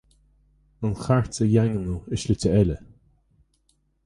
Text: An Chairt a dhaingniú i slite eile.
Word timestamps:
An 0.87 0.93
Chairt 1.03 1.37
a 1.43 1.45
dhaingniú 1.51 1.99
i 2.17 2.21
slite 2.23 2.55
eile. 2.61 2.79